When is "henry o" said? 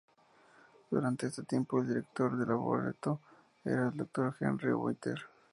4.39-4.79